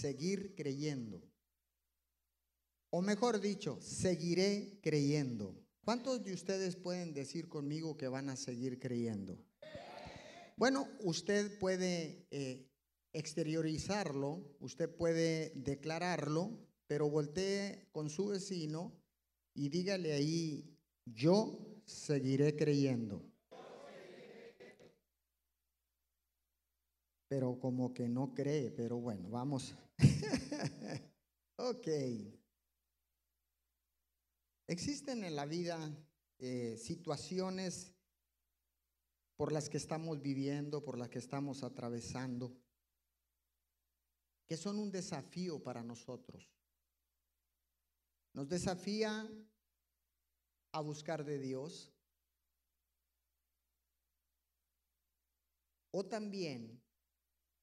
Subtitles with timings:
[0.00, 1.22] seguir creyendo.
[2.90, 5.54] O mejor dicho, seguiré creyendo.
[5.84, 9.38] ¿Cuántos de ustedes pueden decir conmigo que van a seguir creyendo?
[10.56, 12.68] Bueno, usted puede eh,
[13.12, 18.92] exteriorizarlo, usted puede declararlo, pero voltee con su vecino
[19.54, 23.27] y dígale ahí, yo seguiré creyendo.
[27.28, 29.74] Pero como que no cree, pero bueno, vamos.
[31.56, 31.88] ok.
[34.66, 35.78] Existen en la vida
[36.38, 37.94] eh, situaciones
[39.36, 42.56] por las que estamos viviendo, por las que estamos atravesando,
[44.46, 46.50] que son un desafío para nosotros.
[48.34, 49.30] Nos desafía
[50.72, 51.92] a buscar de Dios
[55.90, 56.82] o también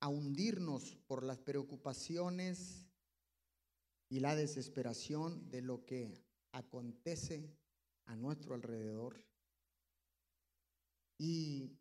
[0.05, 2.85] a hundirnos por las preocupaciones
[4.07, 7.57] y la desesperación de lo que acontece
[8.05, 9.25] a nuestro alrededor.
[11.17, 11.75] Y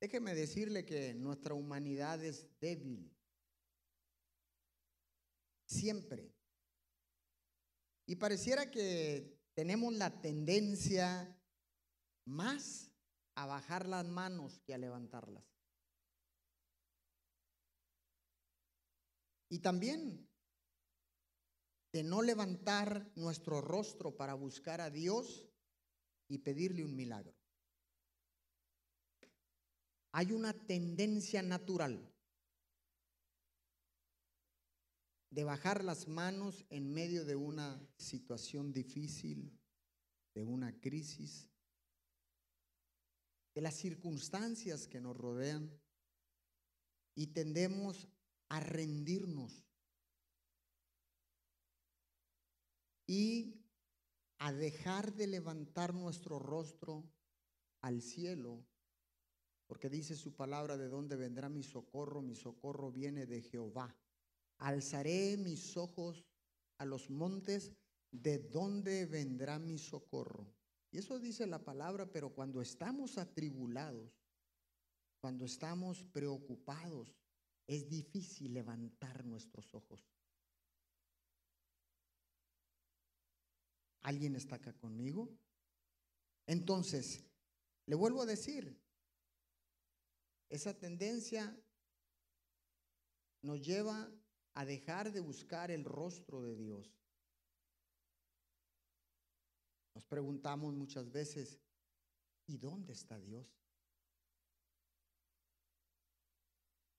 [0.00, 3.12] déjeme decirle que nuestra humanidad es débil.
[5.66, 6.32] Siempre.
[8.06, 11.36] Y pareciera que tenemos la tendencia
[12.24, 12.92] más
[13.34, 15.57] a bajar las manos que a levantarlas.
[19.48, 20.28] Y también
[21.92, 25.48] de no levantar nuestro rostro para buscar a Dios
[26.28, 27.34] y pedirle un milagro.
[30.12, 32.12] Hay una tendencia natural
[35.30, 39.58] de bajar las manos en medio de una situación difícil,
[40.34, 41.48] de una crisis,
[43.54, 45.70] de las circunstancias que nos rodean
[47.14, 48.08] y tendemos
[48.48, 49.64] a rendirnos
[53.06, 53.58] y
[54.38, 57.10] a dejar de levantar nuestro rostro
[57.80, 58.64] al cielo,
[59.66, 63.94] porque dice su palabra, de dónde vendrá mi socorro, mi socorro viene de Jehová.
[64.58, 66.24] Alzaré mis ojos
[66.78, 67.72] a los montes,
[68.10, 70.54] de dónde vendrá mi socorro.
[70.90, 74.18] Y eso dice la palabra, pero cuando estamos atribulados,
[75.20, 77.14] cuando estamos preocupados,
[77.68, 80.10] es difícil levantar nuestros ojos.
[84.00, 85.38] ¿Alguien está acá conmigo?
[86.46, 87.22] Entonces,
[87.84, 88.82] le vuelvo a decir,
[90.48, 91.54] esa tendencia
[93.42, 94.10] nos lleva
[94.54, 96.98] a dejar de buscar el rostro de Dios.
[99.94, 101.60] Nos preguntamos muchas veces,
[102.46, 103.58] ¿y dónde está Dios?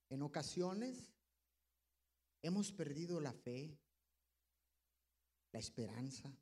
[0.09, 1.13] En ocasiones
[2.41, 3.79] hemos perdido la fe,
[5.51, 6.35] la esperanza,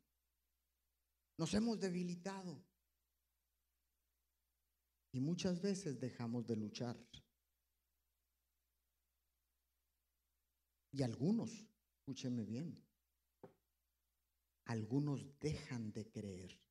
[1.36, 2.64] nos hemos debilitado
[5.12, 6.96] y muchas veces dejamos de luchar.
[10.90, 11.66] Y algunos,
[11.98, 12.82] escúcheme bien,
[14.64, 16.67] algunos dejan de creer.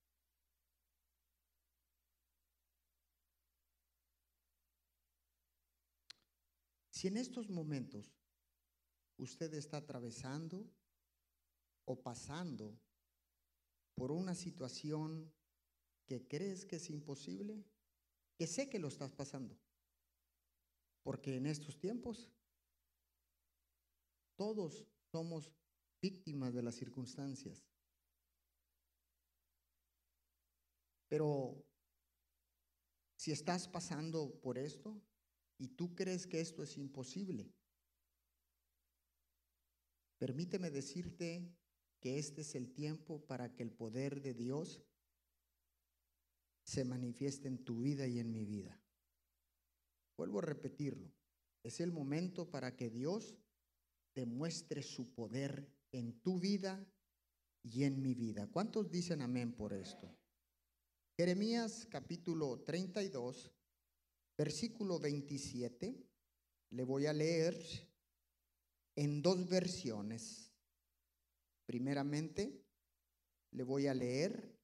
[6.98, 8.12] Si en estos momentos
[9.18, 10.68] usted está atravesando
[11.86, 12.76] o pasando
[13.94, 15.32] por una situación
[16.08, 17.64] que crees que es imposible,
[18.36, 19.56] que sé que lo estás pasando,
[21.04, 22.32] porque en estos tiempos
[24.36, 25.52] todos somos
[26.02, 27.64] víctimas de las circunstancias.
[31.08, 31.64] Pero
[33.18, 35.00] si estás pasando por esto,
[35.58, 37.54] y tú crees que esto es imposible,
[40.18, 41.56] permíteme decirte
[42.00, 44.84] que este es el tiempo para que el poder de Dios
[46.64, 48.82] se manifieste en tu vida y en mi vida.
[50.18, 51.14] Vuelvo a repetirlo.
[51.64, 53.36] Es el momento para que Dios
[54.16, 56.86] demuestre su poder en tu vida
[57.64, 58.48] y en mi vida.
[58.48, 60.14] ¿Cuántos dicen amén por esto?
[61.18, 63.52] Jeremías capítulo 32,
[64.38, 65.96] versículo 27,
[66.70, 67.58] le voy a leer
[68.96, 70.54] en dos versiones.
[71.66, 72.64] Primeramente,
[73.52, 74.56] le voy a leer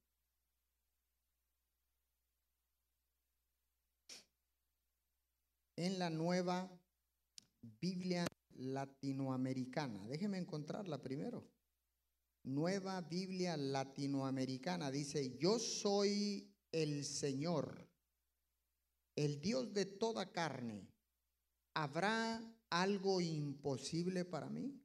[5.75, 6.69] en la nueva
[7.61, 10.07] Biblia latinoamericana.
[10.07, 11.49] Déjeme encontrarla primero.
[12.43, 17.92] Nueva Biblia latinoamericana dice, yo soy el Señor
[19.15, 20.89] el Dios de toda carne,
[21.73, 24.79] habrá algo imposible para mí?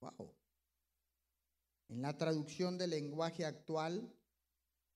[0.00, 0.34] Wow.
[1.88, 4.12] En la traducción del lenguaje actual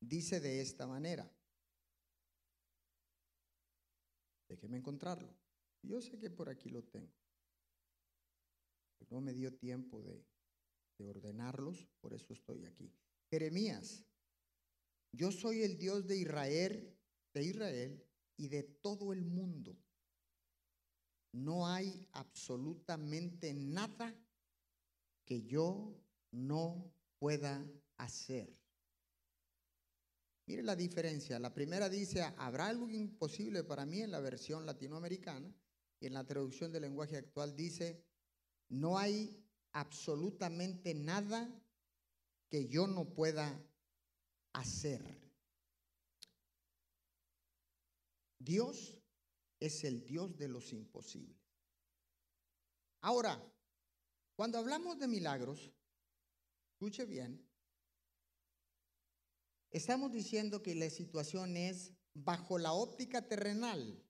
[0.00, 1.30] dice de esta manera.
[4.48, 5.34] Déjeme encontrarlo.
[5.82, 7.12] Yo sé que por aquí lo tengo.
[9.10, 10.24] No me dio tiempo de,
[10.98, 12.92] de ordenarlos, por eso estoy aquí.
[13.30, 14.04] Jeremías,
[15.12, 16.96] yo soy el Dios de Israel,
[17.34, 18.02] de Israel
[18.36, 19.76] y de todo el mundo.
[21.32, 24.14] No hay absolutamente nada
[25.24, 26.00] que yo
[26.30, 27.66] no pueda
[27.96, 28.56] hacer.
[30.46, 31.38] Mire la diferencia.
[31.38, 35.52] La primera dice, ¿habrá algo imposible para mí en la versión latinoamericana?
[36.00, 38.04] Y en la traducción del lenguaje actual dice,
[38.68, 39.42] no hay
[39.72, 41.50] absolutamente nada
[42.48, 43.60] que yo no pueda
[44.52, 45.23] hacer.
[48.44, 48.98] Dios
[49.58, 51.40] es el Dios de los imposibles.
[53.00, 53.42] Ahora,
[54.36, 55.72] cuando hablamos de milagros,
[56.72, 57.46] escuche bien,
[59.70, 64.02] estamos diciendo que la situación es bajo la óptica terrenal.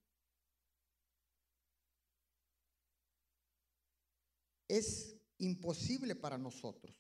[4.69, 6.96] Es imposible para nosotros.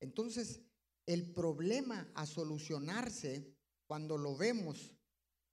[0.00, 0.60] Entonces,
[1.06, 3.54] el problema a solucionarse
[3.86, 4.95] cuando lo vemos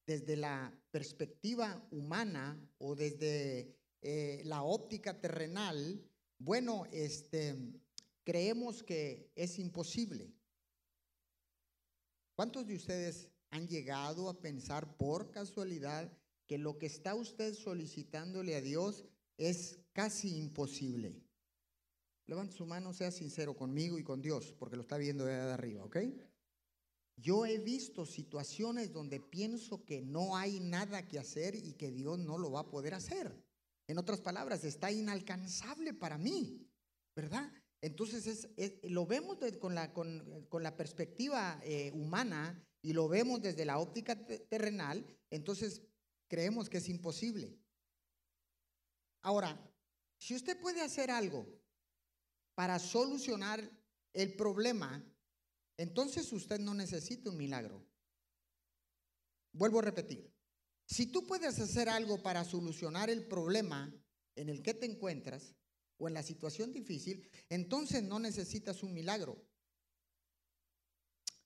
[0.06, 6.04] desde la perspectiva humana o desde eh, la óptica terrenal,
[6.38, 7.56] bueno, este,
[8.24, 10.34] creemos que es imposible.
[12.36, 16.12] ¿Cuántos de ustedes han llegado a pensar por casualidad
[16.48, 19.06] que lo que está usted solicitándole a Dios
[19.38, 21.22] es casi imposible?
[22.26, 25.84] Levante su mano, sea sincero conmigo y con Dios, porque lo está viendo de arriba,
[25.84, 25.98] ¿ok?
[27.16, 32.20] Yo he visto situaciones donde pienso que no hay nada que hacer y que Dios
[32.20, 33.36] no lo va a poder hacer.
[33.88, 36.68] En otras palabras, está inalcanzable para mí,
[37.16, 37.52] ¿verdad?
[37.82, 38.48] Entonces
[38.84, 44.16] lo vemos con, la, con, la, perspectiva eh, humana y lo vemos desde la óptica
[44.26, 45.82] terrenal, entonces
[46.30, 47.60] creemos que es imposible.
[49.22, 49.58] Ahora,
[50.18, 51.46] si usted puede hacer algo
[52.56, 53.70] para solucionar
[54.14, 55.04] el problema,
[55.78, 57.86] entonces usted no necesita un milagro.
[59.54, 60.32] Vuelvo a repetir.
[60.86, 63.94] Si tú puedes hacer algo para solucionar el problema
[64.36, 65.56] en el que te encuentras
[65.98, 69.44] o en la situación difícil, entonces no necesitas un milagro.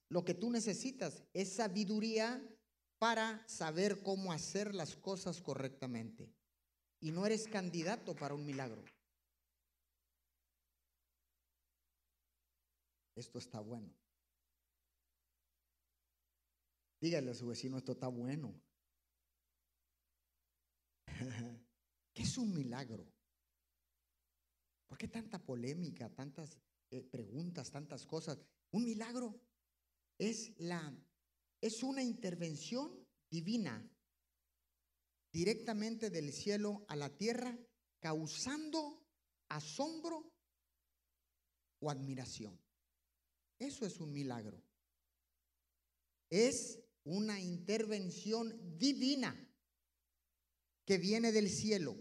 [0.08, 2.42] Lo que tú necesitas es sabiduría
[2.98, 6.34] para saber cómo hacer las cosas correctamente.
[7.00, 8.82] Y no eres candidato para un milagro.
[13.14, 13.92] Esto está bueno.
[17.00, 18.60] Dígale a su vecino, esto está bueno.
[22.12, 23.06] ¿Qué es un milagro?
[24.86, 26.58] ¿Por qué tanta polémica, tantas
[26.90, 28.38] eh, preguntas, tantas cosas?
[28.72, 29.40] Un milagro
[30.18, 30.92] es la
[31.60, 33.84] es una intervención divina
[35.32, 37.58] directamente del cielo a la tierra,
[38.00, 39.04] causando
[39.48, 40.32] asombro
[41.80, 42.58] o admiración.
[43.58, 44.62] Eso es un milagro.
[46.30, 49.34] Es una intervención divina
[50.84, 51.96] que viene del cielo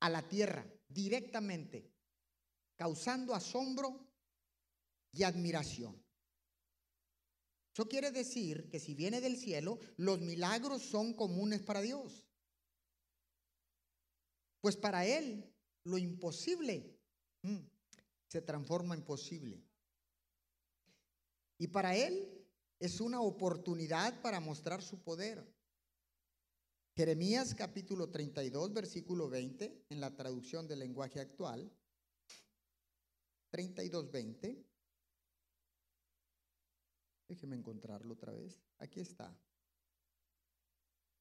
[0.00, 1.90] a la tierra directamente,
[2.76, 4.06] causando asombro
[5.12, 6.02] y admiración.
[7.72, 12.26] Eso quiere decir que si viene del cielo, los milagros son comunes para Dios.
[14.60, 16.98] Pues para Él lo imposible
[17.42, 17.60] mm,
[18.28, 19.62] se transforma en posible.
[21.58, 22.45] Y para Él
[22.78, 25.46] es una oportunidad para mostrar su poder.
[26.94, 31.70] Jeremías capítulo 32, versículo 20, en la traducción del lenguaje actual.
[33.50, 34.66] 32, 20.
[37.28, 38.62] Déjeme encontrarlo otra vez.
[38.78, 39.36] Aquí está.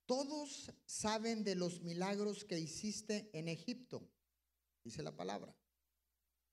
[0.06, 4.08] Todos saben de los milagros que hiciste en Egipto,
[4.84, 5.58] dice la palabra,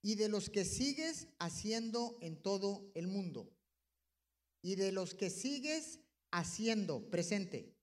[0.01, 3.53] y de los que sigues haciendo en todo el mundo
[4.63, 6.01] y de los que sigues
[6.31, 7.77] haciendo presente.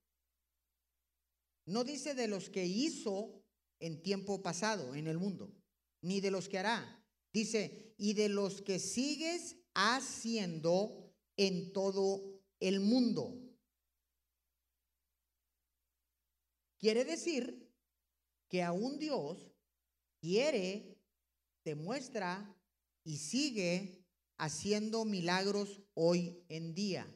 [1.66, 3.44] No dice de los que hizo
[3.78, 5.54] en tiempo pasado en el mundo,
[6.02, 7.04] ni de los que hará.
[7.32, 13.36] Dice, y de los que sigues haciendo en todo el mundo.
[16.78, 17.70] Quiere decir
[18.48, 19.52] que aún Dios
[20.18, 20.98] quiere,
[21.62, 22.56] demuestra
[23.04, 23.99] y sigue
[24.40, 27.06] haciendo milagros hoy en día.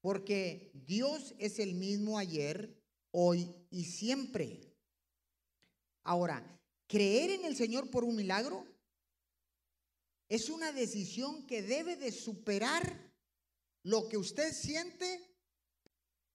[0.00, 4.74] Porque Dios es el mismo ayer, hoy y siempre.
[6.02, 6.42] Ahora,
[6.86, 8.66] creer en el Señor por un milagro
[10.28, 13.12] es una decisión que debe de superar
[13.82, 15.20] lo que usted siente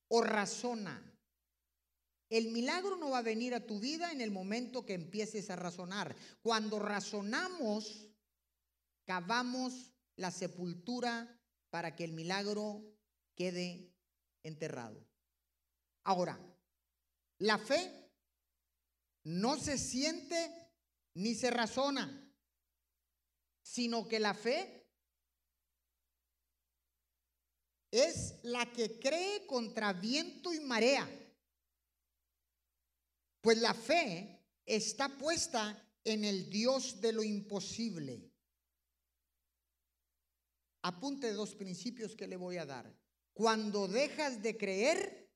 [0.09, 1.03] o razona.
[2.29, 5.55] El milagro no va a venir a tu vida en el momento que empieces a
[5.55, 6.15] razonar.
[6.43, 8.07] Cuando razonamos,
[9.05, 12.83] cavamos la sepultura para que el milagro
[13.35, 13.95] quede
[14.43, 15.07] enterrado.
[16.03, 16.37] Ahora,
[17.37, 18.11] la fe
[19.23, 20.73] no se siente
[21.13, 22.05] ni se razona,
[23.61, 24.85] sino que la fe
[27.89, 31.07] es la que cree contra viento y marea.
[33.39, 38.28] Pues la fe está puesta en el Dios de lo imposible.
[40.89, 42.91] Apunte dos principios que le voy a dar.
[43.31, 45.29] Cuando dejas de creer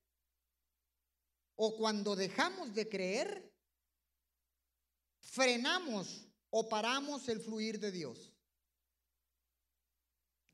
[1.54, 3.54] o cuando dejamos de creer,
[5.20, 8.32] frenamos o paramos el fluir de Dios.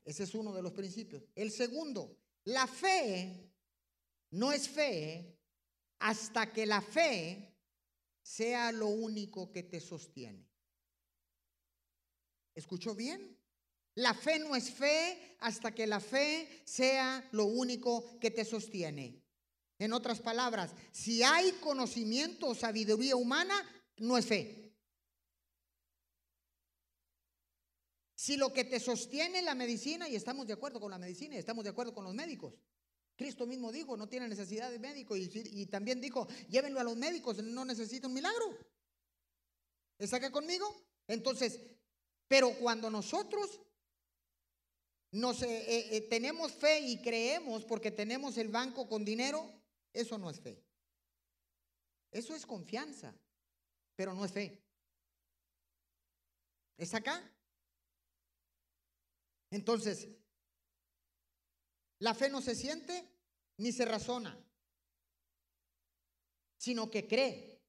[0.05, 1.23] Ese es uno de los principios.
[1.33, 3.51] El segundo, la fe
[4.29, 5.35] no es fe
[5.97, 7.57] hasta que la fe
[8.21, 10.47] sea lo único que te sostiene.
[12.53, 13.40] ¿Escuchó bien?
[13.95, 19.21] La fe no es fe hasta que la fe sea lo único que te sostiene.
[19.79, 23.55] En otras palabras, si hay conocimiento o sabiduría humana,
[23.97, 24.61] no es fe.
[28.15, 31.33] Si lo que te sostiene es la medicina, y estamos de acuerdo con la medicina,
[31.33, 32.53] y estamos de acuerdo con los médicos.
[33.15, 37.41] Cristo mismo dijo, no tiene necesidad de médico, y, también dijo, llévenlo a los médicos,
[37.43, 38.55] no necesita un milagro.
[39.97, 40.71] ¿Está acá conmigo?
[41.07, 41.59] Entonces,
[42.27, 43.59] pero cuando nosotros
[45.11, 49.51] nos, eh, eh, eh, tenemos fe y creemos porque tenemos el banco con dinero,
[49.91, 50.63] eso no es fe.
[52.11, 53.13] Eso es confianza,
[53.95, 54.63] pero no es fe.
[56.77, 57.29] ¿Es acá?
[59.49, 60.07] Entonces,
[61.99, 63.07] la fe no se siente
[63.57, 64.41] ni se razona,
[66.57, 67.61] sino que cree,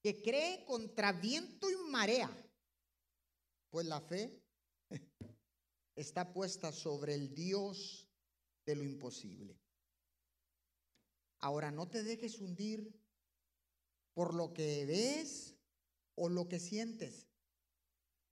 [0.00, 2.30] que cree contra viento y marea,
[3.70, 4.40] pues la fe
[5.96, 8.08] está puesta sobre el Dios
[8.66, 9.60] de lo imposible.
[11.40, 12.98] Ahora no te dejes hundir
[14.14, 15.54] por lo que ves
[16.14, 17.28] o lo que sientes,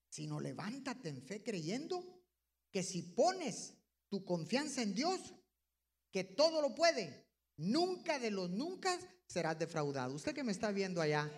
[0.09, 2.23] sino levántate en fe creyendo
[2.71, 3.75] que si pones
[4.09, 5.21] tu confianza en Dios,
[6.11, 7.27] que todo lo puede,
[7.57, 10.15] nunca de los nunca serás defraudado.
[10.15, 11.31] Usted que me está viendo allá,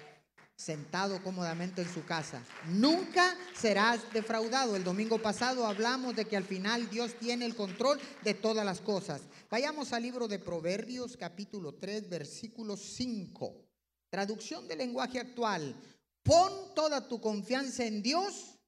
[0.57, 4.77] sentado cómodamente en su casa, nunca serás defraudado.
[4.77, 8.81] El domingo pasado hablamos de que al final Dios tiene el control de todas las
[8.81, 9.23] cosas.
[9.51, 13.65] Vayamos al libro de Proverbios capítulo 3, versículo 5.
[14.09, 15.75] Traducción del lenguaje actual.
[16.23, 18.59] Pon toda tu confianza en Dios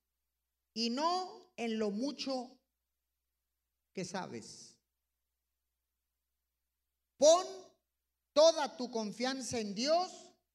[0.75, 2.51] y no en lo mucho
[3.95, 4.77] que sabes.
[7.17, 7.47] Pon
[8.35, 10.11] toda tu confianza en Dios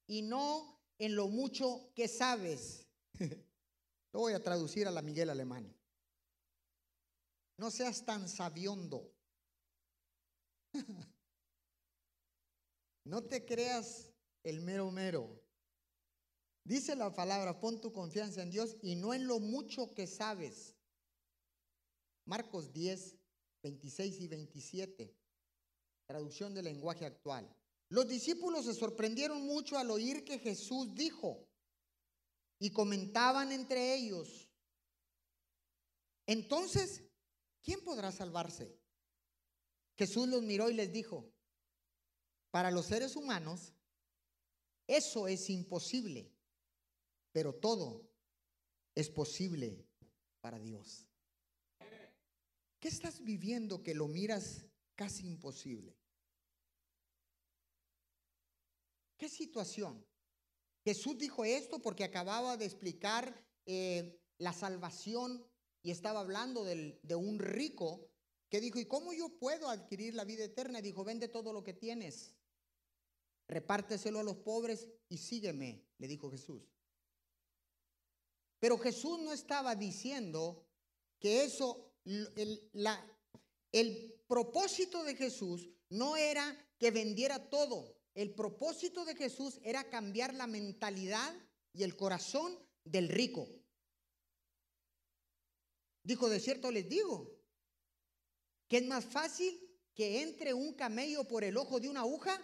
[0.06, 0.71] y no
[1.02, 2.88] en lo mucho que sabes.
[4.14, 5.76] Lo voy a traducir a la Miguel Alemán.
[7.58, 9.12] No seas tan sabiondo.
[13.04, 15.42] No te creas el mero mero.
[16.64, 20.76] Dice la palabra, pon tu confianza en Dios y no en lo mucho que sabes.
[22.26, 23.18] Marcos 10,
[23.64, 25.18] 26 y 27,
[26.06, 27.52] traducción del lenguaje actual.
[27.92, 31.46] Los discípulos se sorprendieron mucho al oír que Jesús dijo
[32.58, 34.50] y comentaban entre ellos,
[36.26, 37.04] entonces,
[37.62, 38.80] ¿quién podrá salvarse?
[39.98, 41.34] Jesús los miró y les dijo,
[42.50, 43.74] para los seres humanos,
[44.88, 46.32] eso es imposible,
[47.34, 48.10] pero todo
[48.96, 49.86] es posible
[50.40, 51.10] para Dios.
[52.80, 55.98] ¿Qué estás viviendo que lo miras casi imposible?
[59.22, 60.04] ¿Qué situación?
[60.84, 65.46] Jesús dijo esto porque acababa de explicar eh, la salvación
[65.84, 68.10] y estaba hablando de un rico
[68.50, 70.82] que dijo, ¿y cómo yo puedo adquirir la vida eterna?
[70.82, 72.34] dijo, vende todo lo que tienes,
[73.48, 76.64] repárteselo a los pobres y sígueme, le dijo Jesús.
[78.60, 80.66] Pero Jesús no estaba diciendo
[81.20, 81.94] que eso
[83.72, 88.01] el propósito de Jesús no era que vendiera todo.
[88.14, 91.34] El propósito de Jesús era cambiar la mentalidad
[91.74, 93.48] y el corazón del rico.
[96.04, 97.32] Dijo, de cierto les digo,
[98.68, 99.60] que es más fácil
[99.94, 102.40] que entre un camello por el ojo de una aguja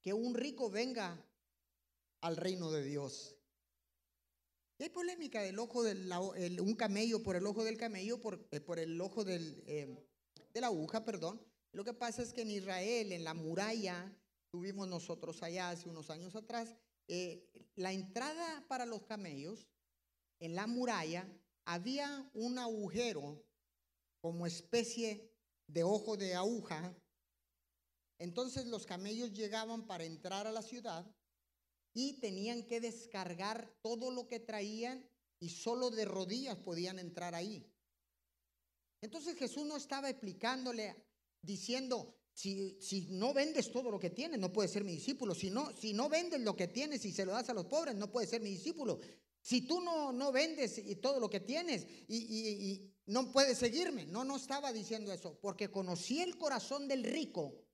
[0.00, 1.24] que un rico venga
[2.20, 3.36] al reino de Dios.
[4.80, 9.00] Hay polémica del ojo del un camello por el ojo del camello, por, eh, el
[9.00, 9.96] ojo eh,
[10.52, 11.44] de la aguja, perdón.
[11.72, 14.16] Lo que pasa es que en Israel, en la muralla,
[14.50, 16.74] tuvimos nosotros allá hace unos años atrás,
[17.08, 19.66] eh, la entrada para los camellos,
[20.40, 21.26] en la muralla,
[21.64, 23.44] había un agujero
[24.20, 25.32] como especie
[25.66, 26.94] de ojo de aguja.
[28.18, 31.06] Entonces los camellos llegaban para entrar a la ciudad
[31.94, 35.08] y tenían que descargar todo lo que traían
[35.40, 37.72] y solo de rodillas podían entrar ahí.
[39.00, 40.96] Entonces Jesús no estaba explicándole,
[41.42, 45.34] diciendo, si, no vendes todo lo que tienes, no puedes ser mi discípulo.
[45.34, 47.96] Si no, si no vendes lo que tienes y se lo das a los pobres,
[47.96, 49.00] no puedes ser mi discípulo.
[49.42, 54.06] Si tú no, no vendes todo lo que tienes y, y no puedes seguirme.
[54.06, 57.66] No, no estaba diciendo eso, porque conocí el corazón del rico.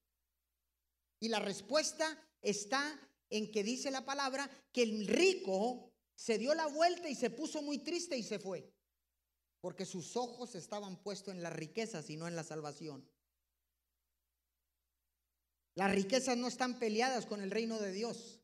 [1.20, 6.68] Y la respuesta está en que dice la palabra que el rico se dio la
[6.68, 8.72] vuelta y se puso muy triste y se fue.
[9.60, 13.06] Porque sus ojos estaban puestos en las riquezas y no en la salvación.
[15.74, 18.40] Las riquezas no están peleadas con el reino de Dios.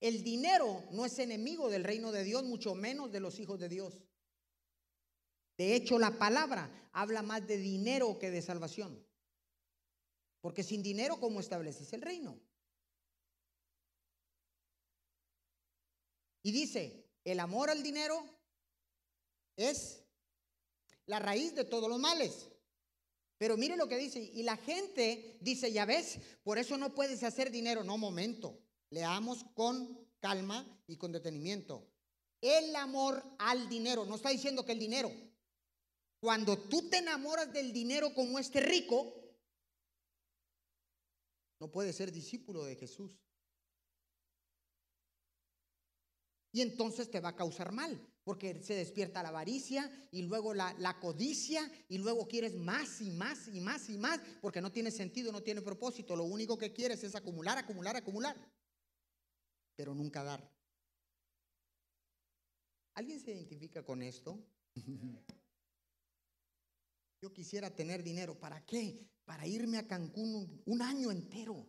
[0.00, 3.68] El dinero no es enemigo del reino de Dios, mucho menos de los hijos de
[3.68, 4.02] Dios.
[5.56, 9.04] De hecho, la palabra habla más de dinero que de salvación.
[10.40, 12.38] Porque sin dinero, ¿cómo estableces el reino?
[16.42, 18.24] Y dice, el amor al dinero
[19.56, 20.04] es
[21.06, 22.48] la raíz de todos los males.
[23.38, 27.22] Pero mire lo que dice, y la gente dice, ya ves, por eso no puedes
[27.22, 27.84] hacer dinero.
[27.84, 28.58] No, momento,
[28.90, 31.86] leamos con calma y con detenimiento.
[32.40, 35.10] El amor al dinero, no está diciendo que el dinero,
[36.18, 39.12] cuando tú te enamoras del dinero como este rico,
[41.60, 43.18] no puedes ser discípulo de Jesús.
[46.52, 50.98] Y entonces te va a causar mal, porque se despierta la avaricia y luego la,
[51.00, 55.30] codicia y luego quieres más y más y más y más, porque no tiene sentido,
[55.30, 56.16] no tiene propósito.
[56.16, 58.36] Lo único que quieres es acumular, acumular, acumular,
[59.76, 60.52] pero nunca dar.
[62.94, 64.44] ¿Alguien se identifica con esto?
[67.22, 68.36] Yo quisiera tener dinero.
[68.36, 69.06] ¿Para qué?
[69.24, 71.64] Para irme a Cancún un, año entero.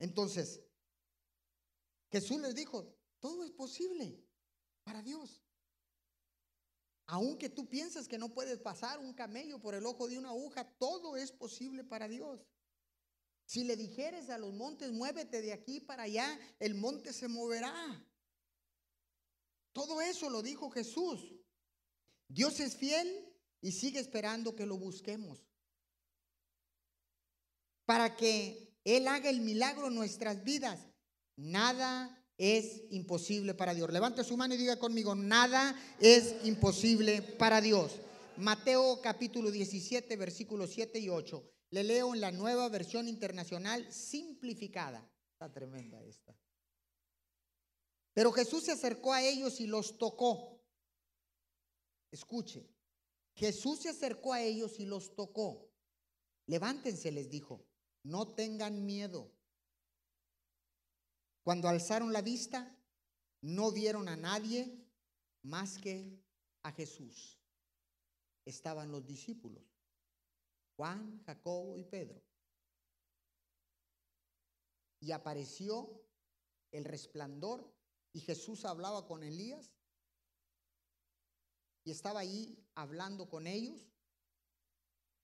[0.00, 0.60] Entonces,
[2.10, 4.18] Jesús les dijo, todo es posible
[4.82, 5.44] para Dios.
[7.06, 10.64] Aunque tú piensas que no puedes pasar un camello por el ojo de una aguja,
[10.78, 12.40] todo es posible para Dios.
[13.44, 18.06] Si le dijeres a los montes, muévete de aquí para allá, el monte se moverá.
[19.72, 21.34] Todo eso lo dijo Jesús.
[22.28, 23.28] Dios es fiel
[23.60, 25.40] y sigue esperando que lo busquemos.
[27.84, 30.80] Para que Él haga el milagro en nuestras vidas.
[31.36, 33.92] Nada es imposible para Dios.
[33.92, 38.00] Levante su mano y diga conmigo, nada es imposible para Dios.
[38.36, 41.44] Mateo capítulo 17, versículos 7 y 8.
[41.70, 45.06] Le leo en la nueva versión internacional simplificada.
[45.32, 46.34] Está tremenda esta.
[48.14, 50.60] Pero Jesús se acercó a ellos y los tocó.
[52.10, 52.68] Escuche,
[53.34, 55.70] Jesús se acercó a ellos y los tocó.
[56.46, 57.64] Levántense, les dijo,
[58.02, 59.30] no tengan miedo.
[61.42, 62.76] Cuando alzaron la vista,
[63.40, 64.86] no vieron a nadie
[65.42, 66.22] más que
[66.62, 67.38] a Jesús.
[68.44, 69.64] Estaban los discípulos,
[70.76, 72.22] Juan, Jacobo y Pedro.
[75.00, 76.04] Y apareció
[76.72, 77.72] el resplandor
[78.12, 79.72] y Jesús hablaba con Elías
[81.84, 83.89] y estaba ahí hablando con ellos.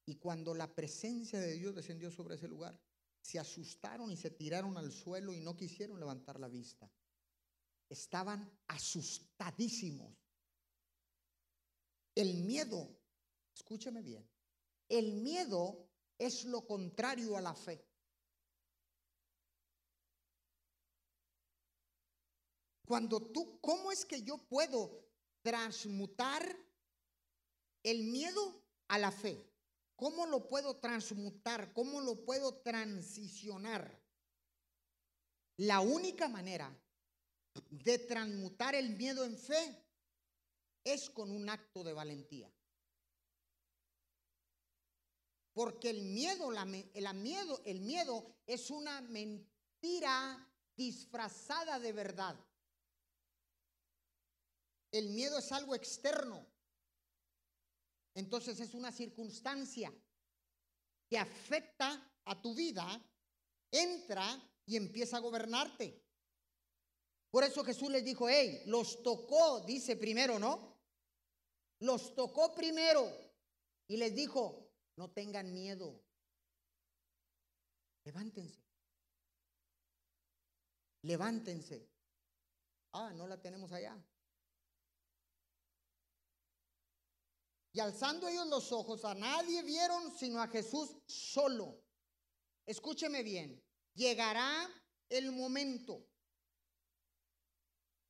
[0.06, 2.80] Y cuando la presencia de Dios descendió sobre ese lugar,
[3.20, 6.88] se asustaron y se tiraron al suelo y no quisieron levantar la vista.
[7.88, 10.14] Estaban asustadísimos.
[12.14, 12.96] El miedo,
[13.52, 14.26] escúcheme bien,
[14.88, 17.84] el miedo es lo contrario a la fe.
[22.86, 25.04] Cuando tú, ¿cómo es que yo puedo
[25.42, 26.56] transmutar
[27.82, 29.45] el miedo a la fe?
[29.96, 31.72] ¿Cómo lo puedo transmutar?
[31.72, 33.98] ¿Cómo lo puedo transicionar?
[35.56, 36.70] La única manera
[37.70, 39.82] de transmutar el miedo en fe
[40.84, 42.52] es con un acto de valentía.
[45.54, 52.38] Porque el miedo, el miedo, el miedo es una mentira disfrazada de verdad.
[54.92, 56.46] El miedo es algo externo.
[58.16, 59.92] Entonces es una circunstancia
[61.06, 62.86] que afecta a tu vida,
[63.70, 66.02] entra y empieza a gobernarte.
[67.30, 70.78] Por eso Jesús les dijo, hey, los tocó, dice primero, ¿no?
[71.80, 73.06] Los tocó primero
[73.86, 76.02] y les dijo, no tengan miedo.
[78.04, 78.64] Levántense.
[81.02, 81.86] Levántense.
[82.92, 83.94] Ah, no la tenemos allá.
[87.76, 91.78] Y alzando ellos los ojos, a nadie vieron sino a Jesús solo.
[92.64, 93.62] Escúcheme bien,
[93.92, 94.66] llegará
[95.10, 96.08] el momento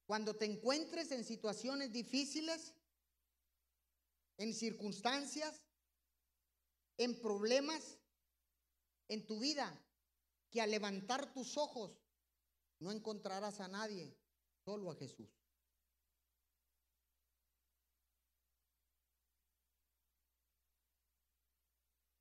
[0.07, 2.75] cuando te encuentres en situaciones difíciles,
[4.39, 5.61] en circunstancias,
[6.97, 7.99] en problemas
[9.09, 9.85] en tu vida,
[10.49, 12.01] que al levantar tus ojos
[12.79, 14.17] no encontrarás a nadie,
[14.65, 15.29] solo a Jesús.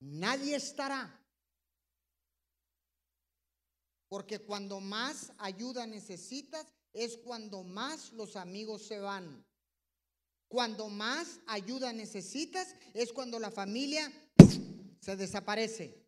[0.06, 1.20] Nadie estará.
[4.08, 9.44] Porque cuando más ayuda necesitas es cuando más los amigos se van.
[10.48, 14.12] Cuando más ayuda necesitas es cuando la familia
[15.02, 16.06] se desaparece.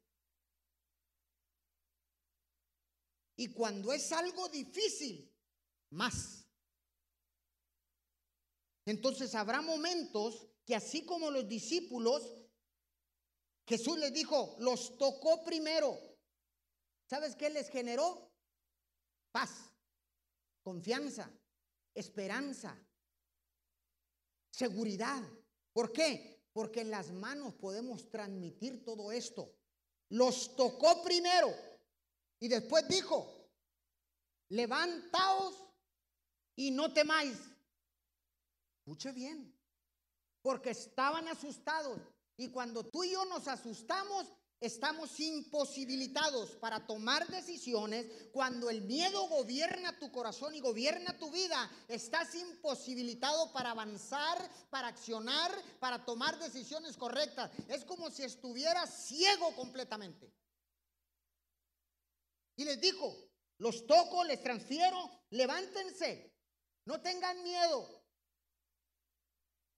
[3.36, 5.34] Y cuando es algo difícil,
[5.90, 6.46] más.
[8.86, 12.47] Entonces habrá momentos que así como los discípulos
[13.68, 16.00] Jesús les dijo, los tocó primero.
[17.06, 18.32] ¿Sabes qué les generó?
[19.32, 19.52] Paz,
[20.64, 21.30] confianza,
[21.94, 22.80] esperanza,
[24.50, 25.22] seguridad.
[25.74, 26.48] ¿Por qué?
[26.54, 29.54] Porque en las manos podemos transmitir todo esto.
[30.10, 31.54] Los tocó primero
[32.40, 33.52] y después dijo,
[34.48, 35.66] levantaos
[36.56, 37.38] y no temáis.
[38.80, 39.54] Escuche bien,
[40.42, 42.00] porque estaban asustados
[42.38, 44.28] y cuando tú y yo nos asustamos,
[44.60, 48.06] estamos imposibilitados para tomar decisiones.
[48.32, 54.38] Cuando el miedo gobierna tu corazón y gobierna tu vida, estás imposibilitado para avanzar,
[54.70, 57.50] para accionar, para tomar decisiones correctas.
[57.68, 60.32] Es como si estuvieras ciego completamente.
[62.56, 63.16] Y les dijo,
[63.58, 66.36] los toco, les transfiero, levántense,
[66.86, 68.04] no tengan miedo.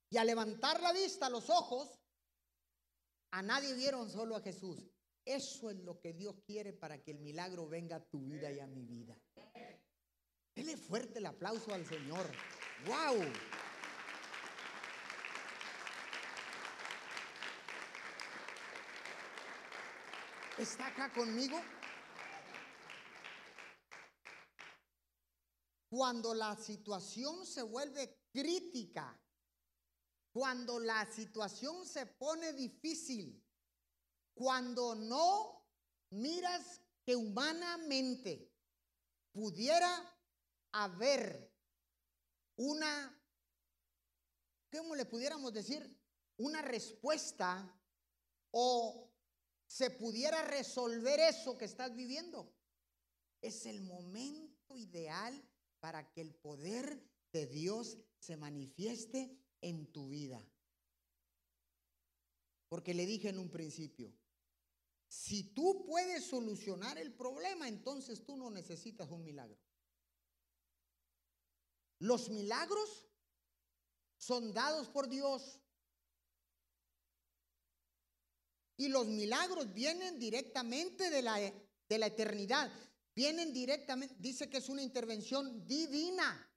[0.09, 1.98] Y al levantar la vista, los ojos,
[3.31, 4.89] a nadie vieron solo a Jesús.
[5.25, 8.59] Eso es lo que Dios quiere para que el milagro venga a tu vida y
[8.59, 9.15] a mi vida.
[10.55, 12.25] Dele fuerte el aplauso al Señor.
[12.85, 13.23] ¡Wow!
[20.57, 21.61] ¿Está acá conmigo?
[25.89, 29.17] Cuando la situación se vuelve crítica,
[30.39, 33.45] cuando la situación se pone difícil,
[34.33, 35.67] cuando no
[36.11, 38.49] miras que humanamente
[39.33, 40.17] pudiera
[40.71, 41.53] haber
[42.55, 43.21] una,
[44.71, 46.01] ¿cómo le pudiéramos decir?
[46.37, 47.77] Una respuesta
[48.51, 49.11] o
[49.67, 52.55] se pudiera resolver eso que estás viviendo.
[53.41, 55.45] Es el momento ideal
[55.81, 60.45] para que el poder de Dios se manifieste en tu vida.
[62.67, 64.13] Porque le dije en un principio,
[65.07, 69.59] si tú puedes solucionar el problema, entonces tú no necesitas un milagro.
[71.97, 73.07] Los milagros
[74.17, 75.59] son dados por Dios.
[78.77, 82.71] Y los milagros vienen directamente de la, de la eternidad.
[83.15, 86.48] Vienen directamente, dice que es una intervención divina.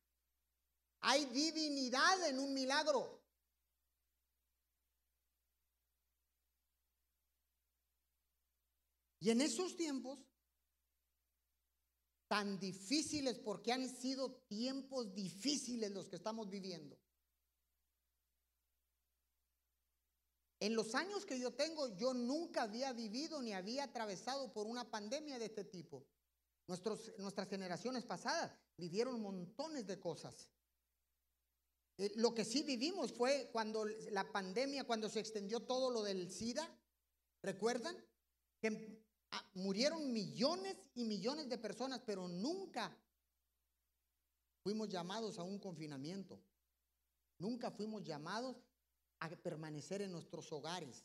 [1.02, 3.20] Hay divinidad en un milagro.
[9.18, 10.18] Y en esos tiempos
[12.28, 16.98] tan difíciles, porque han sido tiempos difíciles los que estamos viviendo.
[20.58, 24.90] En los años que yo tengo, yo nunca había vivido ni había atravesado por una
[24.90, 26.06] pandemia de este tipo.
[26.66, 30.48] nuestras generaciones pasadas vivieron montones de cosas.
[31.98, 36.30] Eh, lo que sí vivimos fue cuando la pandemia, cuando se extendió todo lo del
[36.30, 36.68] SIDA,
[37.42, 37.96] ¿recuerdan?
[38.60, 42.96] Que ah, murieron millones y millones de personas, pero nunca
[44.62, 46.40] fuimos llamados a un confinamiento.
[47.38, 48.56] Nunca fuimos llamados
[49.18, 51.04] a permanecer en nuestros hogares.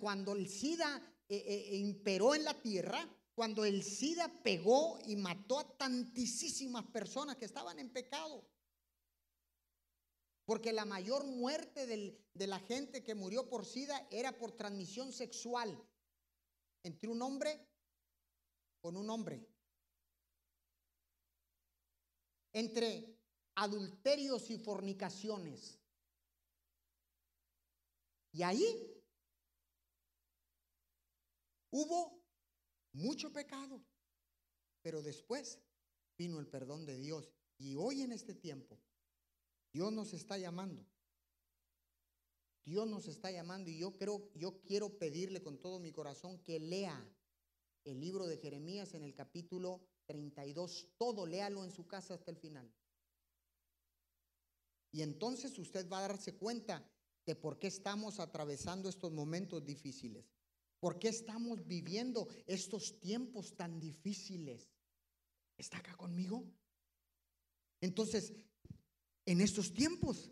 [0.00, 0.96] cuando el SIDA
[1.28, 7.36] eh, eh, imperó en la tierra, cuando el SIDA pegó y mató a tantísimas personas
[7.36, 8.44] que estaban en pecado,
[10.44, 15.80] Porque la mayor muerte de la gente que murió por SIDA era por transmisión sexual
[16.82, 17.68] entre un hombre
[18.80, 19.46] con un hombre.
[22.52, 23.16] Entre
[23.54, 25.78] adulterios y fornicaciones.
[28.32, 29.02] Y ahí
[31.70, 32.22] hubo
[32.92, 33.82] mucho pecado.
[34.82, 35.60] Pero después
[36.18, 37.30] vino el perdón de Dios.
[37.58, 38.80] Y hoy en este tiempo,
[39.72, 40.86] Dios nos está llamando.
[42.64, 46.60] Dios nos está llamando y yo creo, yo quiero pedirle con todo mi corazón que
[46.60, 47.04] lea
[47.84, 50.90] el libro de Jeremías en el capítulo 32.
[50.96, 52.72] Todo, léalo en su casa hasta el final.
[54.92, 56.88] Y entonces usted va a darse cuenta
[57.24, 60.30] de por qué estamos atravesando estos momentos difíciles.
[60.78, 64.68] ¿Por qué estamos viviendo estos tiempos tan difíciles?
[65.56, 66.44] ¿Está acá conmigo?
[67.80, 68.32] Entonces,
[69.26, 70.30] en estos tiempos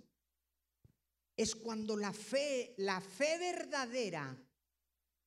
[1.36, 4.36] es cuando la fe, la fe verdadera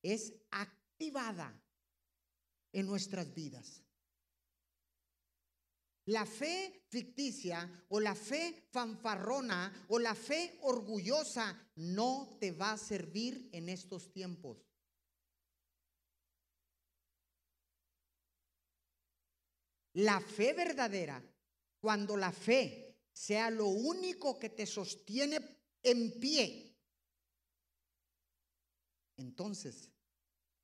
[0.02, 1.60] es activada
[2.72, 3.82] en nuestras vidas.
[6.06, 12.78] La fe ficticia o la fe fanfarrona o la fe orgullosa no te va a
[12.78, 14.58] servir en estos tiempos.
[19.94, 21.22] La fe verdadera,
[21.80, 22.83] cuando la fe
[23.14, 25.38] sea lo único que te sostiene
[25.82, 26.76] en pie,
[29.16, 29.90] entonces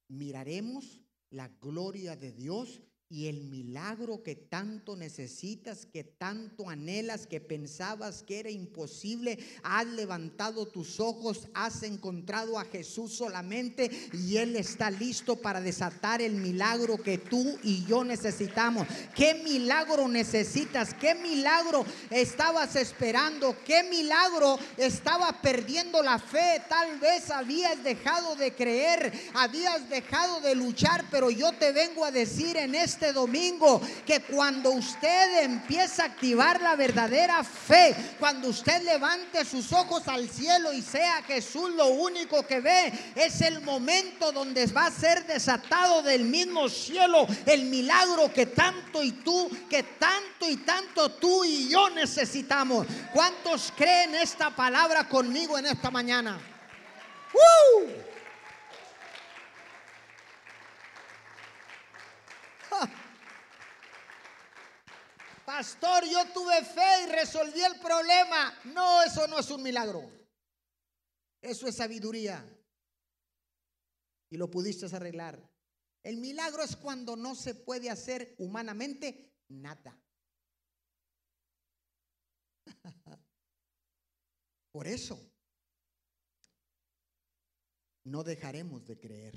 [0.09, 7.41] miraremos la gloria de Dios y el milagro que tanto necesitas, que tanto anhelas, que
[7.41, 14.55] pensabas que era imposible, has levantado tus ojos, has encontrado a Jesús solamente y Él
[14.55, 18.87] está listo para desatar el milagro que tú y yo necesitamos.
[19.17, 20.95] ¿Qué milagro necesitas?
[20.95, 23.57] ¿Qué milagro estabas esperando?
[23.65, 26.63] ¿Qué milagro estaba perdiendo la fe?
[26.69, 32.13] Tal vez habías dejado de creer, habías dejado de luchar, pero yo te vengo a
[32.13, 38.49] decir en este este domingo que cuando usted empieza a activar la verdadera fe, cuando
[38.49, 43.63] usted levante sus ojos al cielo y sea Jesús lo único que ve, es el
[43.63, 49.51] momento donde va a ser desatado del mismo cielo el milagro que tanto y tú,
[49.71, 52.87] que tanto y tanto tú y yo necesitamos.
[53.15, 56.39] ¿Cuántos creen esta palabra conmigo en esta mañana?
[57.33, 58.10] ¡Uh!
[65.47, 68.59] Pastor, yo tuve fe y resolví el problema.
[68.65, 70.11] No, eso no es un milagro.
[71.41, 72.45] Eso es sabiduría.
[74.31, 75.51] Y lo pudiste arreglar.
[76.03, 79.99] El milagro es cuando no se puede hacer humanamente nada.
[84.73, 85.19] Por eso,
[88.05, 89.35] no dejaremos de creer.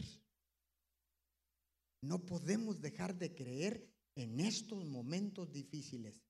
[2.03, 6.21] No podemos dejar de creer en estos momentos difíciles.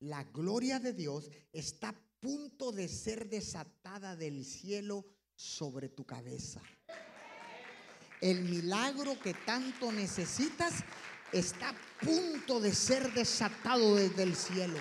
[0.00, 5.06] La gloria de Dios está a punto de ser desatada del cielo
[5.36, 6.60] sobre tu cabeza.
[8.20, 10.82] El milagro que tanto necesitas
[11.32, 14.78] está a punto de ser desatado desde el cielo.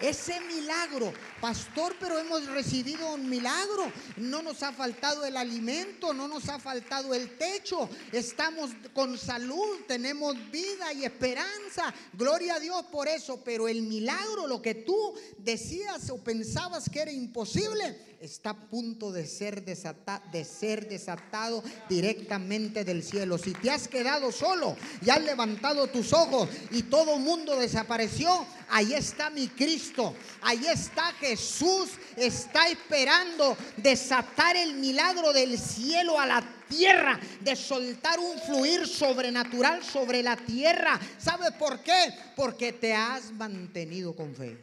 [0.00, 3.90] Ese milagro, pastor, pero hemos recibido un milagro.
[4.18, 7.88] No nos ha faltado el alimento, no nos ha faltado el techo.
[8.12, 11.94] Estamos con salud, tenemos vida y esperanza.
[12.12, 13.40] Gloria a Dios por eso.
[13.42, 19.12] Pero el milagro, lo que tú decías o pensabas que era imposible, está a punto
[19.12, 23.38] de ser, desata, de ser desatado directamente del cielo.
[23.38, 28.94] Si te has quedado solo y has levantado tus ojos y todo mundo desapareció, ahí
[28.94, 36.42] está mi Cristo, ahí está Jesús, está esperando desatar el milagro del cielo a la
[36.68, 40.98] tierra, de soltar un fluir sobrenatural sobre la tierra.
[41.18, 42.14] ¿Sabe por qué?
[42.34, 44.56] Porque te has mantenido con fe.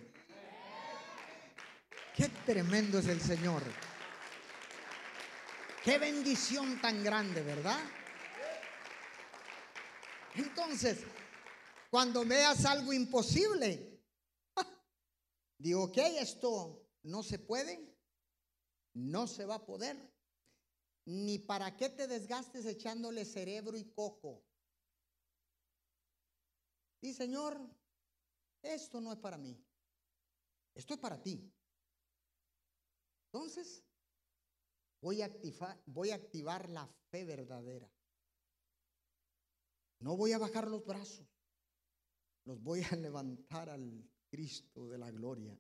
[2.15, 3.63] Qué tremendo es el Señor.
[5.83, 7.79] Qué bendición tan grande, ¿verdad?
[10.35, 10.99] Entonces,
[11.89, 13.92] cuando veas algo imposible,
[15.63, 17.97] digo, ok, esto no se puede,
[18.93, 19.97] no se va a poder,
[21.05, 24.43] ni para qué te desgastes echándole cerebro y coco.
[26.99, 27.57] Y Señor,
[28.61, 29.57] esto no es para mí,
[30.75, 31.49] esto es para ti.
[33.31, 33.85] Entonces,
[35.01, 37.89] voy a, activar, voy a activar la fe verdadera.
[39.99, 41.25] No voy a bajar los brazos,
[42.43, 45.55] los voy a levantar al Cristo de la gloria.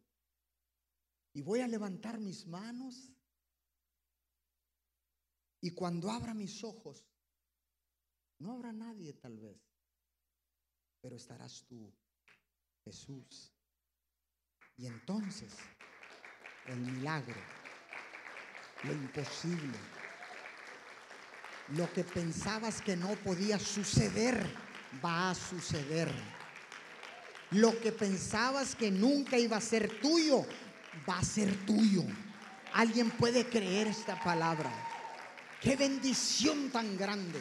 [1.35, 3.11] y voy a levantar mis manos.
[5.61, 7.05] Y cuando abra mis ojos,
[8.39, 9.61] no habrá nadie tal vez,
[11.01, 11.93] pero estarás tú,
[12.83, 13.53] Jesús.
[14.77, 15.55] Y entonces
[16.65, 17.41] el milagro,
[18.85, 19.77] lo imposible,
[21.69, 24.35] lo que pensabas que no podía suceder,
[25.03, 26.42] va a suceder.
[27.53, 30.43] Lo que pensabas que nunca iba a ser tuyo,
[31.07, 32.03] va a ser tuyo.
[32.73, 34.71] Alguien puede creer esta palabra.
[35.61, 37.39] Qué bendición tan grande.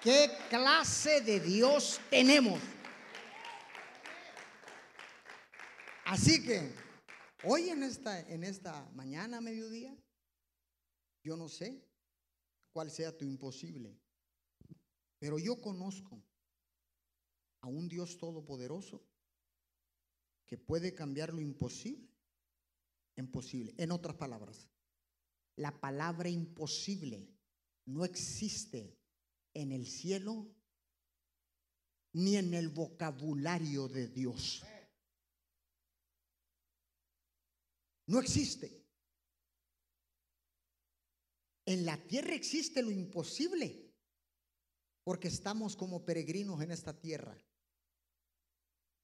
[0.00, 2.60] Qué clase de Dios tenemos.
[6.04, 6.72] Así que
[7.42, 9.96] hoy en esta, en esta mañana, mediodía,
[11.24, 11.82] yo no sé
[12.72, 13.98] cuál sea tu imposible,
[15.18, 16.22] pero yo conozco
[17.62, 19.02] a un Dios todopoderoso
[20.46, 22.08] que puede cambiar lo imposible
[23.16, 23.30] en.
[23.78, 24.68] En otras palabras,
[25.56, 27.28] la palabra imposible
[27.86, 28.98] no existe
[29.52, 30.48] en el cielo
[32.12, 34.64] ni en el vocabulario de Dios.
[38.06, 38.84] No existe.
[41.66, 43.90] En la tierra existe lo imposible,
[45.02, 47.36] porque estamos como peregrinos en esta tierra.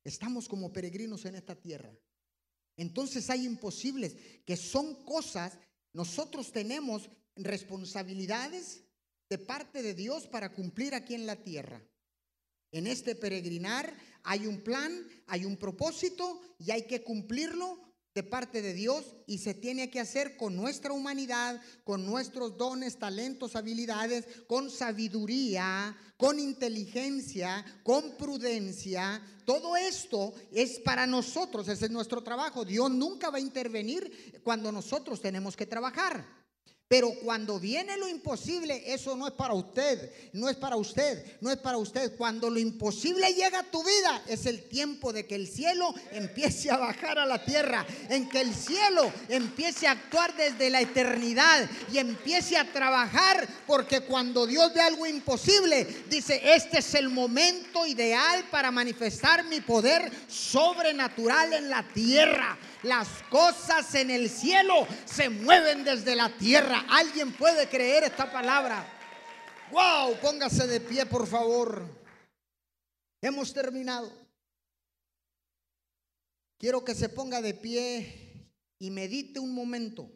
[0.04, 1.94] Estamos como peregrinos en esta tierra.
[2.76, 5.58] Entonces hay imposibles, que son cosas,
[5.92, 8.84] nosotros tenemos responsabilidades
[9.28, 11.82] de parte de Dios para cumplir aquí en la tierra.
[12.72, 18.60] En este peregrinar hay un plan, hay un propósito y hay que cumplirlo de parte
[18.60, 24.26] de Dios y se tiene que hacer con nuestra humanidad, con nuestros dones, talentos, habilidades,
[24.48, 29.22] con sabiduría, con inteligencia, con prudencia.
[29.44, 32.64] Todo esto es para nosotros, ese es nuestro trabajo.
[32.64, 36.39] Dios nunca va a intervenir cuando nosotros tenemos que trabajar.
[36.90, 41.48] Pero cuando viene lo imposible, eso no es para usted, no es para usted, no
[41.48, 42.16] es para usted.
[42.16, 46.68] Cuando lo imposible llega a tu vida, es el tiempo de que el cielo empiece
[46.68, 51.70] a bajar a la tierra, en que el cielo empiece a actuar desde la eternidad
[51.92, 57.86] y empiece a trabajar, porque cuando Dios ve algo imposible, dice, este es el momento
[57.86, 62.58] ideal para manifestar mi poder sobrenatural en la tierra.
[62.82, 66.86] Las cosas en el cielo se mueven desde la tierra.
[66.88, 68.86] ¿Alguien puede creer esta palabra?
[69.70, 71.84] Wow, póngase de pie, por favor.
[73.20, 74.10] Hemos terminado.
[76.58, 80.10] Quiero que se ponga de pie y medite un momento.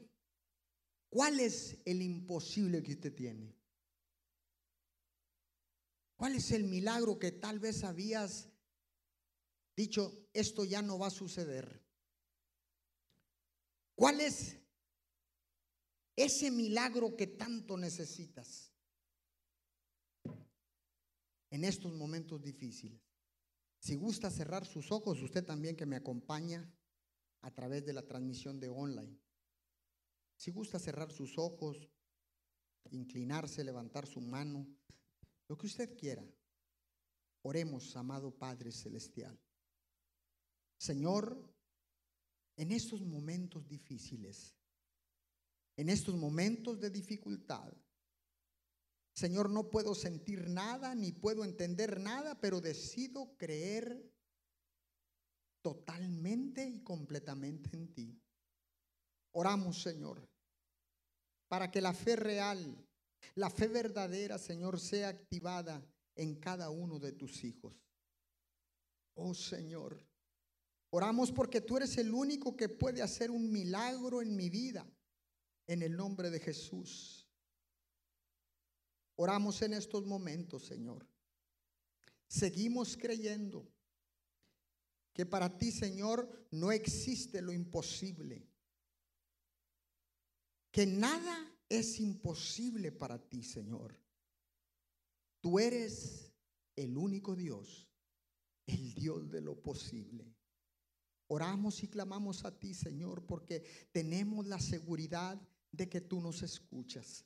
[1.10, 3.54] ¿Cuál es el imposible que usted tiene?
[6.16, 8.48] ¿Cuál es el milagro que tal vez habías
[9.76, 11.83] dicho, esto ya no va a suceder?
[13.94, 14.58] ¿Cuál es
[16.16, 18.72] ese milagro que tanto necesitas
[21.50, 23.00] en estos momentos difíciles?
[23.78, 26.72] Si gusta cerrar sus ojos, usted también que me acompaña
[27.42, 29.18] a través de la transmisión de online.
[30.36, 31.90] Si gusta cerrar sus ojos,
[32.90, 34.66] inclinarse, levantar su mano,
[35.48, 36.26] lo que usted quiera.
[37.42, 39.38] Oremos, amado Padre Celestial.
[40.78, 41.53] Señor,
[42.56, 44.54] en estos momentos difíciles,
[45.76, 47.72] en estos momentos de dificultad.
[49.14, 54.12] Señor, no puedo sentir nada ni puedo entender nada, pero decido creer
[55.62, 58.20] totalmente y completamente en ti.
[59.32, 60.28] Oramos, Señor,
[61.48, 62.86] para que la fe real,
[63.34, 65.84] la fe verdadera, Señor, sea activada
[66.16, 67.74] en cada uno de tus hijos.
[69.14, 70.04] Oh Señor,
[70.96, 74.88] Oramos porque tú eres el único que puede hacer un milagro en mi vida.
[75.66, 77.28] En el nombre de Jesús.
[79.16, 81.04] Oramos en estos momentos, Señor.
[82.28, 83.68] Seguimos creyendo
[85.12, 88.48] que para ti, Señor, no existe lo imposible.
[90.70, 94.00] Que nada es imposible para ti, Señor.
[95.40, 96.32] Tú eres
[96.76, 97.90] el único Dios,
[98.68, 100.33] el Dios de lo posible.
[101.28, 105.40] Oramos y clamamos a ti, Señor, porque tenemos la seguridad
[105.72, 107.24] de que tú nos escuchas.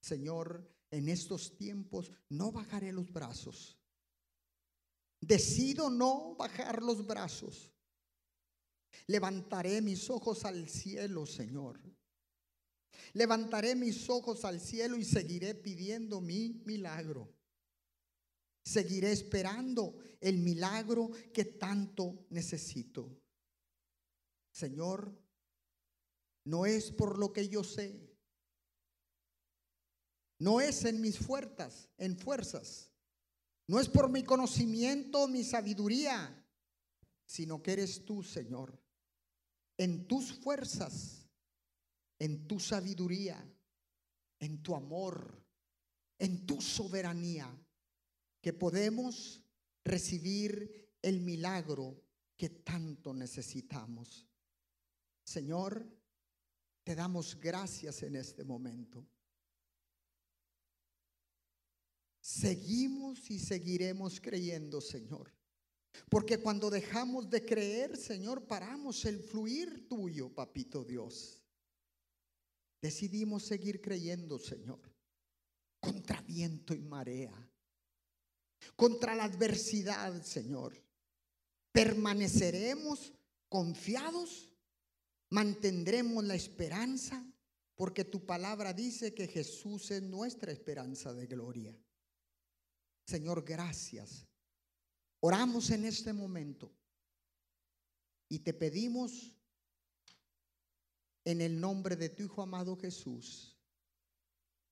[0.00, 3.78] Señor, en estos tiempos no bajaré los brazos.
[5.20, 7.72] Decido no bajar los brazos.
[9.06, 11.80] Levantaré mis ojos al cielo, Señor.
[13.12, 17.37] Levantaré mis ojos al cielo y seguiré pidiendo mi milagro.
[18.68, 23.18] Seguiré esperando el milagro que tanto necesito.
[24.52, 25.18] Señor,
[26.44, 28.14] no es por lo que yo sé,
[30.38, 32.92] no es en mis fuerzas, en fuerzas,
[33.66, 36.46] no es por mi conocimiento, mi sabiduría,
[37.24, 38.78] sino que eres tú, Señor,
[39.78, 41.26] en tus fuerzas,
[42.18, 43.42] en tu sabiduría,
[44.38, 45.42] en tu amor,
[46.18, 47.50] en tu soberanía,
[48.48, 49.44] que podemos
[49.84, 52.02] recibir el milagro
[52.34, 54.26] que tanto necesitamos.
[55.22, 55.86] Señor,
[56.82, 59.06] te damos gracias en este momento.
[62.22, 65.30] Seguimos y seguiremos creyendo, Señor.
[66.08, 71.44] Porque cuando dejamos de creer, Señor, paramos el fluir tuyo, papito Dios.
[72.80, 74.80] Decidimos seguir creyendo, Señor,
[75.80, 77.47] contra viento y marea,
[78.76, 80.80] contra la adversidad, Señor.
[81.72, 83.12] Permaneceremos
[83.48, 84.52] confiados,
[85.30, 87.24] mantendremos la esperanza,
[87.74, 91.78] porque tu palabra dice que Jesús es nuestra esperanza de gloria.
[93.06, 94.26] Señor, gracias.
[95.20, 96.72] Oramos en este momento
[98.28, 99.36] y te pedimos
[101.24, 103.56] en el nombre de tu Hijo amado Jesús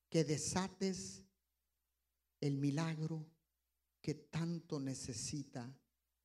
[0.09, 1.23] que desates
[2.41, 3.27] el milagro
[4.07, 5.69] que tanto necesita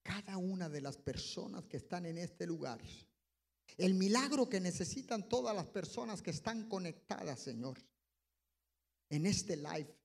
[0.04, 2.80] cada una de las personas que están en este lugar.
[3.76, 7.80] El milagro que necesitan todas las personas que están conectadas, Señor,
[9.10, 9.98] en este live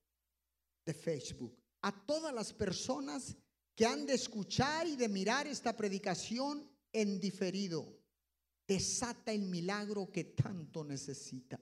[0.87, 3.37] de Facebook a todas las personas
[3.75, 7.95] que han de escuchar y de mirar esta predicación en diferido.
[8.67, 11.61] Desata el milagro que tanto necesita.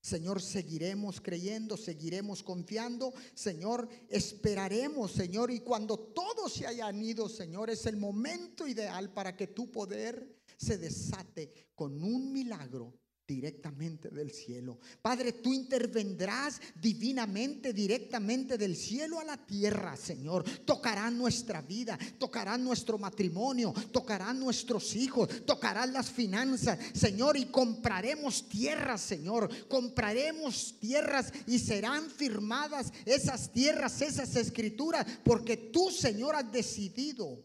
[0.00, 3.12] Señor, seguiremos creyendo, seguiremos confiando.
[3.34, 5.50] Señor, esperaremos, Señor.
[5.50, 10.40] Y cuando todos se hayan ido, Señor, es el momento ideal para que tu poder
[10.56, 12.99] se desate con un milagro
[13.34, 14.78] directamente del cielo.
[15.00, 20.42] Padre, tú intervendrás divinamente, directamente del cielo a la tierra, Señor.
[20.64, 28.48] Tocará nuestra vida, tocará nuestro matrimonio, tocarán nuestros hijos, tocarán las finanzas, Señor, y compraremos
[28.48, 29.48] tierras, Señor.
[29.68, 37.44] Compraremos tierras y serán firmadas esas tierras, esas escrituras, porque tú, Señor, has decidido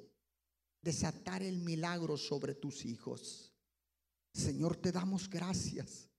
[0.82, 3.55] desatar el milagro sobre tus hijos.
[4.36, 6.10] Señor, te damos gracias.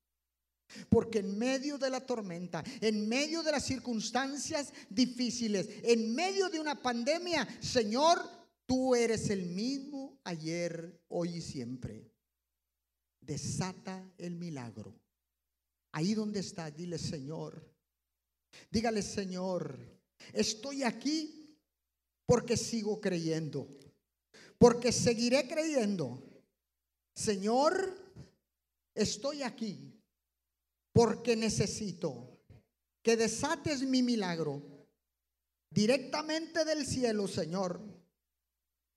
[0.88, 6.58] Porque en medio de la tormenta, en medio de las circunstancias difíciles, en medio de
[6.58, 8.18] una pandemia, Señor,
[8.64, 12.10] tú eres el mismo ayer, hoy y siempre.
[13.20, 14.98] Desata el milagro.
[15.92, 17.70] Ahí donde está, dile Señor.
[18.70, 19.78] Dígale Señor,
[20.32, 21.54] estoy aquí
[22.24, 23.68] porque sigo creyendo.
[24.58, 26.22] Porque seguiré creyendo.
[27.14, 28.05] Señor,
[28.96, 29.92] estoy aquí
[30.92, 32.40] porque necesito
[33.02, 34.62] que desates mi milagro
[35.70, 37.80] directamente del cielo, Señor,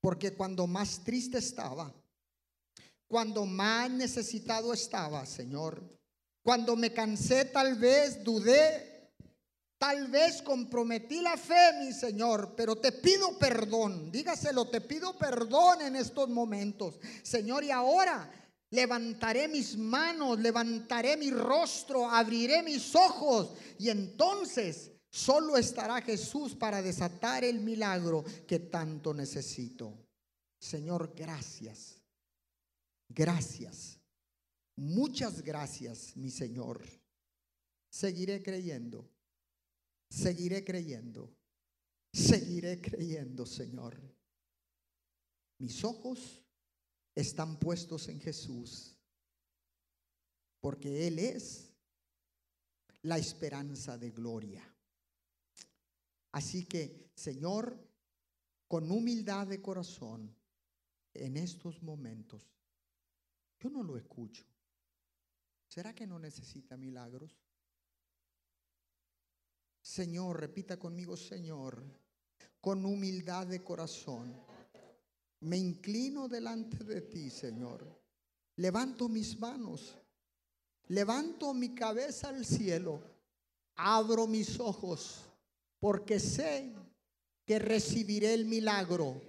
[0.00, 1.94] porque cuando más triste estaba,
[3.06, 5.82] cuando más necesitado estaba, Señor,
[6.42, 8.90] cuando me cansé tal vez, dudé,
[9.80, 14.12] Tal vez comprometí la fe, mi Señor, pero te pido perdón.
[14.12, 16.96] Dígaselo, te pido perdón en estos momentos.
[17.22, 18.30] Señor, y ahora
[18.70, 26.80] Levantaré mis manos, levantaré mi rostro, abriré mis ojos y entonces solo estará Jesús para
[26.80, 29.92] desatar el milagro que tanto necesito.
[30.60, 32.00] Señor, gracias.
[33.08, 33.98] Gracias.
[34.76, 36.80] Muchas gracias, mi Señor.
[37.90, 39.10] Seguiré creyendo.
[40.08, 41.34] Seguiré creyendo.
[42.12, 44.00] Seguiré creyendo, Señor.
[45.58, 46.39] Mis ojos
[47.20, 48.96] están puestos en Jesús,
[50.60, 51.72] porque Él es
[53.02, 54.62] la esperanza de gloria.
[56.32, 57.78] Así que, Señor,
[58.68, 60.34] con humildad de corazón,
[61.12, 62.42] en estos momentos,
[63.58, 64.44] yo no lo escucho.
[65.66, 67.36] ¿Será que no necesita milagros?
[69.82, 71.82] Señor, repita conmigo, Señor,
[72.60, 74.49] con humildad de corazón
[75.40, 77.86] me inclino delante de ti, Señor.
[78.56, 79.96] Levanto mis manos.
[80.88, 83.00] Levanto mi cabeza al cielo.
[83.76, 85.22] Abro mis ojos
[85.78, 86.74] porque sé
[87.46, 89.20] que recibiré el milagro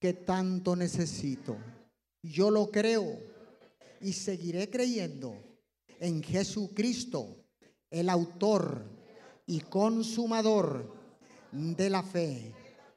[0.00, 1.56] que tanto necesito.
[2.22, 3.18] Yo lo creo
[4.00, 5.36] y seguiré creyendo
[6.00, 7.36] en Jesucristo,
[7.90, 8.84] el autor
[9.46, 10.92] y consumador
[11.52, 12.52] de la fe.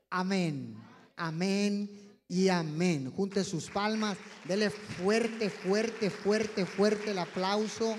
[0.09, 0.75] Amén,
[1.15, 3.11] amén y amén.
[3.15, 7.95] Junte sus palmas, dele fuerte, fuerte, fuerte, fuerte el aplauso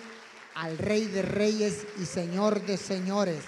[0.54, 3.44] al Rey de Reyes y Señor de Señores,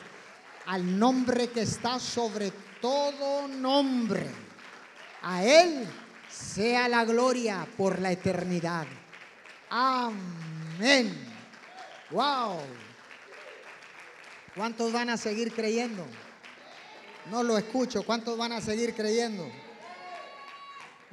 [0.67, 4.27] al nombre que está sobre todo nombre.
[5.23, 5.87] A Él
[6.31, 8.87] sea la gloria por la eternidad.
[9.71, 11.13] Amén.
[12.11, 12.61] Wow.
[14.55, 16.07] ¿Cuántos van a seguir creyendo?
[17.31, 18.03] No lo escucho.
[18.05, 19.51] ¿Cuántos van a seguir creyendo?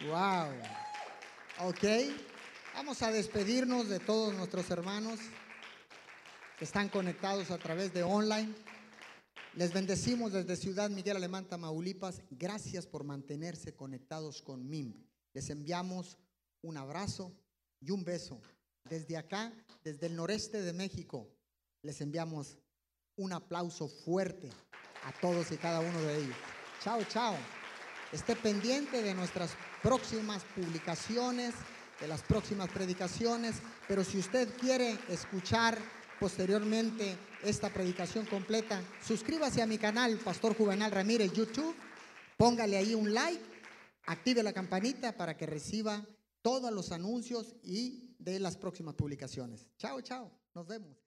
[0.03, 0.51] Wow.
[1.67, 1.83] Ok.
[2.73, 5.19] Vamos a despedirnos de todos nuestros hermanos
[6.59, 8.53] que están conectados a través de online.
[9.53, 12.21] Les bendecimos desde Ciudad Miguel Alemán, Tamaulipas.
[12.29, 14.93] Gracias por mantenerse conectados con MIM.
[15.33, 16.17] Les enviamos
[16.61, 17.31] un abrazo
[17.79, 18.41] y un beso.
[18.89, 21.29] Desde acá, desde el noreste de México,
[21.81, 22.57] les enviamos
[23.15, 24.49] un aplauso fuerte
[25.05, 26.35] a todos y cada uno de ellos.
[26.83, 27.35] Chao, chao.
[28.11, 29.51] Esté pendiente de nuestras
[29.86, 31.53] próximas publicaciones,
[32.01, 33.57] de las próximas predicaciones,
[33.88, 35.77] pero si usted quiere escuchar
[36.19, 41.75] posteriormente esta predicación completa, suscríbase a mi canal, Pastor Juvenal Ramírez, YouTube,
[42.36, 43.43] póngale ahí un like,
[44.07, 46.03] active la campanita para que reciba
[46.41, 49.67] todos los anuncios y de las próximas publicaciones.
[49.77, 50.97] Chao, chao, nos vemos.